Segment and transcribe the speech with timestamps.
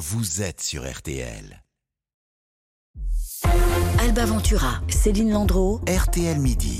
[0.00, 1.62] vous êtes sur RTL.
[3.98, 6.78] Alba Ventura, Céline Landreau, RTL Midi.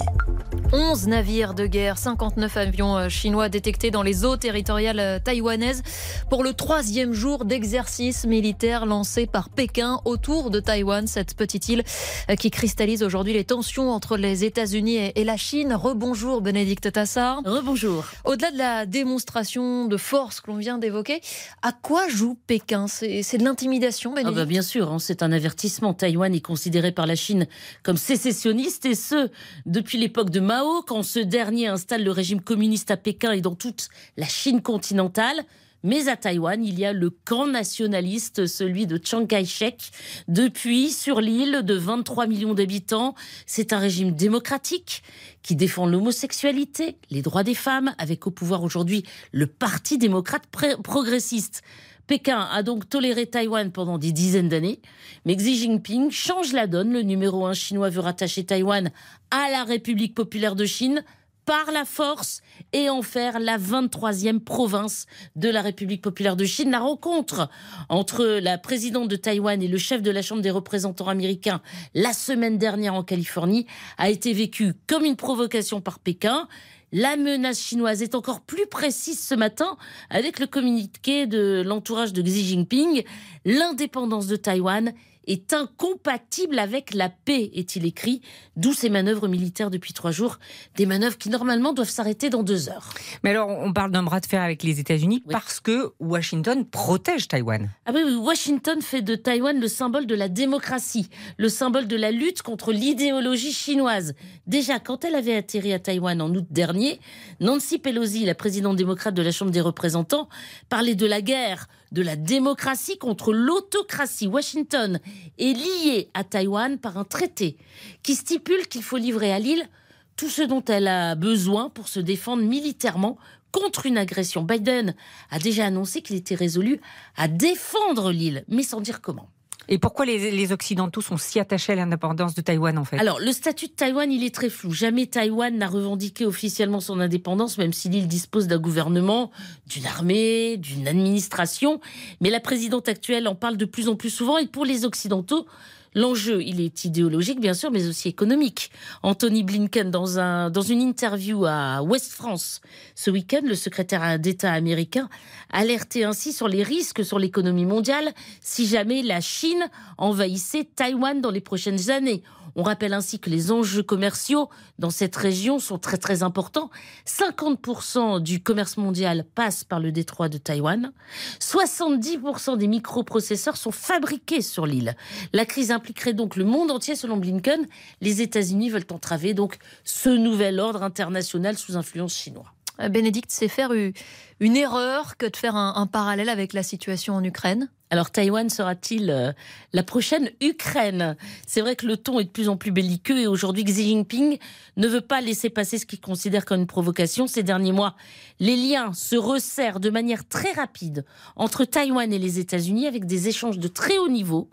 [0.73, 5.83] 11 navires de guerre, 59 avions euh, chinois détectés dans les eaux territoriales euh, taïwanaises
[6.29, 11.83] pour le troisième jour d'exercice militaire lancé par Pékin autour de Taïwan, cette petite île
[12.31, 15.75] euh, qui cristallise aujourd'hui les tensions entre les États-Unis et la Chine.
[15.75, 17.43] Rebonjour Bénédicte Tassard.
[17.45, 18.05] Rebonjour.
[18.25, 21.21] Au-delà de la démonstration de force que l'on vient d'évoquer,
[21.63, 22.87] à quoi joue Pékin?
[22.87, 25.95] C'est de l'intimidation, ah bah Bien sûr, hein, c'est un avertissement.
[25.95, 27.49] Taïwan est considéré par la Chine
[27.83, 29.31] comme sécessionniste et ce,
[29.67, 33.55] depuis l'époque de Mao quand ce dernier installe le régime communiste à Pékin et dans
[33.55, 35.45] toute la Chine continentale.
[35.83, 39.91] Mais à Taïwan, il y a le camp nationaliste, celui de Chiang Kai-shek.
[40.29, 43.15] Depuis, sur l'île de 23 millions d'habitants,
[43.47, 45.03] c'est un régime démocratique
[45.43, 50.47] qui défend l'homosexualité, les droits des femmes, avec au pouvoir aujourd'hui le Parti démocrate
[50.83, 51.63] progressiste.
[52.11, 54.81] Pékin a donc toléré Taïwan pendant des dizaines d'années,
[55.25, 56.93] mais Xi Jinping change la donne.
[56.93, 58.91] Le numéro un chinois veut rattacher Taïwan
[59.31, 61.05] à la République populaire de Chine
[61.45, 66.71] par la force et en faire la 23e province de la République populaire de Chine.
[66.71, 67.49] La rencontre
[67.89, 71.61] entre la présidente de Taïwan et le chef de la Chambre des représentants américains
[71.95, 73.67] la semaine dernière en Californie
[73.99, 76.49] a été vécue comme une provocation par Pékin.
[76.93, 79.77] La menace chinoise est encore plus précise ce matin
[80.09, 83.05] avec le communiqué de l'entourage de Xi Jinping.
[83.45, 84.93] L'indépendance de Taïwan
[85.27, 88.21] est incompatible avec la paix, est-il écrit,
[88.57, 90.39] d'où ces manœuvres militaires depuis trois jours,
[90.77, 92.95] des manœuvres qui normalement doivent s'arrêter dans deux heures.
[93.23, 97.29] Mais alors, on parle d'un bras de fer avec les États-Unis parce que Washington protège
[97.29, 97.71] Taïwan.
[97.87, 102.11] Ah oui, Washington fait de Taïwan le symbole de la démocratie, le symbole de la
[102.11, 104.15] lutte contre l'idéologie chinoise.
[104.47, 107.01] Déjà, quand elle avait atterri à Taïwan en août dernier,
[107.41, 110.29] Nancy Pelosi, la présidente démocrate de la Chambre des représentants,
[110.69, 114.27] parlait de la guerre de la démocratie contre l'autocratie.
[114.27, 115.01] Washington
[115.39, 117.57] est lié à Taïwan par un traité
[118.03, 119.69] qui stipule qu'il faut livrer à l'île
[120.17, 123.19] tout ce dont elle a besoin pour se défendre militairement
[123.53, 124.43] contre une agression.
[124.43, 124.95] Biden
[125.31, 126.81] a déjà annoncé qu'il était résolu
[127.17, 129.29] à défendre l'île, mais sans dire comment.
[129.73, 132.99] Et pourquoi les, Occidentaux sont si attachés à l'indépendance de Taïwan en fait?
[132.99, 134.73] Alors le statut de Taïwan, il est très flou.
[134.73, 139.31] Jamais Taïwan n'a revendiqué officiellement son indépendance, même si l'île dispose d'un gouvernement,
[139.69, 141.81] d'une armée, d'une administration.
[142.21, 144.39] Mais la présidente actuelle en parle de plus en plus souvent.
[144.39, 145.47] Et pour les Occidentaux,
[145.95, 148.71] L'enjeu, il est idéologique, bien sûr, mais aussi économique.
[149.03, 152.61] Anthony Blinken, dans, un, dans une interview à West France
[152.95, 155.09] ce week-end, le secrétaire d'État américain
[155.51, 159.69] alertait ainsi sur les risques sur l'économie mondiale si jamais la Chine
[159.99, 162.23] envahissait Taïwan dans les prochaines années.
[162.57, 166.71] On rappelle ainsi que les enjeux commerciaux dans cette région sont très très importants.
[167.07, 170.93] 50% du commerce mondial passe par le détroit de Taïwan.
[171.41, 174.97] 70% des microprocesseurs sont fabriqués sur l'île.
[175.33, 177.67] La crise impliquerait donc le monde entier selon Blinken.
[178.03, 182.47] Les États-Unis veulent entraver donc ce nouvel ordre international sous influence chinoise.
[182.81, 187.25] Euh, Bénédicte, c'est faire une erreur que de faire un parallèle avec la situation en
[187.25, 187.71] Ukraine?
[187.91, 189.33] Alors Taïwan sera-t-il euh,
[189.73, 191.17] la prochaine Ukraine?
[191.45, 194.39] C'est vrai que le ton est de plus en plus belliqueux et aujourd'hui Xi Jinping
[194.77, 197.27] ne veut pas laisser passer ce qu'il considère comme une provocation.
[197.27, 197.97] Ces derniers mois,
[198.39, 203.27] les liens se resserrent de manière très rapide entre Taïwan et les États-Unis avec des
[203.27, 204.49] échanges de très haut niveau,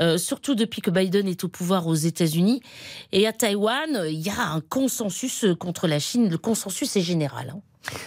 [0.00, 2.62] euh, surtout depuis que Biden est au pouvoir aux États-Unis.
[3.12, 6.28] Et à Taïwan, il y a un consensus contre la Chine.
[6.28, 7.54] Le consensus est général.
[7.54, 7.60] Hein.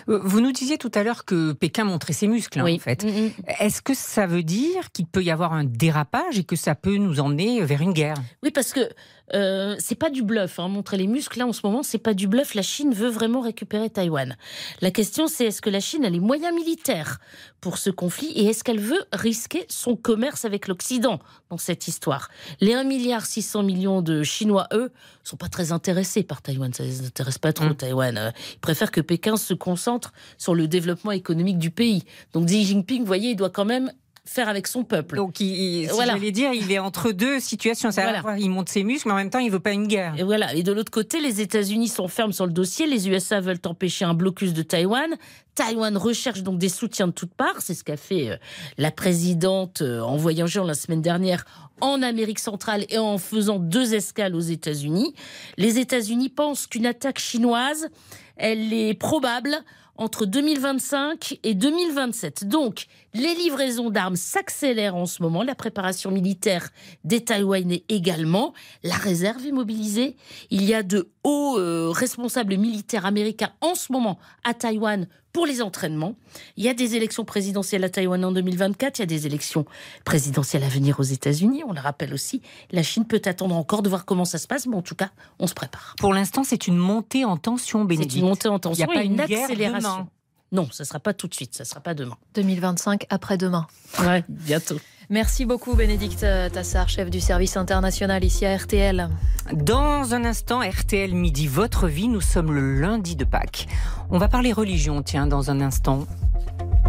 [0.09, 3.03] Euh, vous nous disiez tout à l'heure que Pékin montrait ses muscles, hein, en fait.
[3.03, 3.31] Mm, mm.
[3.59, 6.97] Est-ce que ça veut dire qu'il peut y avoir un dérapage et que ça peut
[6.97, 8.17] nous emmener vers une guerre?
[8.43, 8.89] Oui, parce que
[9.33, 10.59] euh, c'est pas du bluff.
[10.59, 10.67] Hein.
[10.67, 12.53] Montrer les muscles, là, en ce moment, c'est pas du bluff.
[12.53, 14.37] La Chine veut vraiment récupérer Taïwan.
[14.81, 17.19] La question, c'est est-ce que la Chine a les moyens militaires
[17.61, 21.19] pour ce conflit et est-ce qu'elle veut risquer son commerce avec l'Occident
[21.49, 22.29] dans cette histoire?
[22.61, 23.23] Les 1,6 milliard
[23.63, 24.91] millions de Chinois, eux,
[25.23, 26.71] sont pas très intéressés par Taïwan.
[26.73, 27.75] Ça les intéresse pas trop, mm.
[27.75, 28.17] Taïwan.
[28.17, 32.03] Euh, ils préfèrent que Pékin se concentre sur le développement économique du pays.
[32.33, 33.91] Donc Xi Jinping, vous voyez, il doit quand même
[34.25, 35.17] faire avec son peuple.
[35.17, 37.89] Donc, il, si j'allais dire, il est entre deux situations.
[38.37, 40.15] Il monte ses muscles, mais en même temps, il veut pas une guerre.
[40.17, 40.53] Et voilà.
[40.55, 42.87] Et de l'autre côté, les États-Unis sont fermes sur le dossier.
[42.87, 45.15] Les USA veulent empêcher un blocus de Taïwan.
[45.53, 47.61] Taïwan recherche donc des soutiens de toutes parts.
[47.61, 48.37] C'est ce qu'a fait euh,
[48.77, 51.45] la présidente euh, en voyageant la semaine dernière
[51.79, 55.13] en Amérique centrale et en faisant deux escales aux États-Unis.
[55.57, 57.89] Les États-Unis pensent qu'une attaque chinoise,
[58.37, 59.55] elle est probable
[59.97, 62.47] entre 2025 et 2027.
[62.47, 62.87] Donc,
[63.17, 66.71] Les livraisons d'armes s'accélèrent en ce moment, la préparation militaire
[67.05, 68.53] des Taïwanais également.
[68.83, 70.17] La réserve est mobilisée.
[70.49, 75.45] Il y a de hauts euh, responsables militaires américains en ce moment à Taïwan pour
[75.45, 76.15] les entraînements.
[76.55, 79.65] Il y a des élections présidentielles à Taïwan en 2024, il y a des élections
[80.05, 82.41] présidentielles à venir aux États-Unis, on le rappelle aussi.
[82.71, 85.09] La Chine peut attendre encore de voir comment ça se passe, mais en tout cas,
[85.39, 85.95] on se prépare.
[85.97, 88.13] Pour l'instant, c'est une montée en tension, Bénédicte.
[88.13, 90.07] C'est une montée en tension il n'y a pas une une accélération.
[90.51, 92.15] Non, ça ne sera pas tout de suite, ça ne sera pas demain.
[92.35, 93.67] 2025 après-demain.
[93.99, 94.77] Ouais, bientôt.
[95.09, 99.09] Merci beaucoup Bénédicte Tassard, chef du service international ici à RTL.
[99.53, 103.67] Dans un instant, RTL Midi, votre vie, nous sommes le lundi de Pâques.
[104.09, 106.07] On va parler religion, tiens, dans un instant.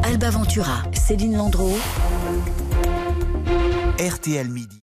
[0.02, 1.76] Alba Ventura, Céline Landreau.
[3.98, 4.85] RTL Midi.